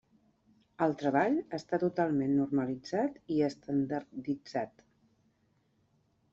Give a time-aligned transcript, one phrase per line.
[0.85, 4.85] El treball està totalment normalitzat i estandarditzat.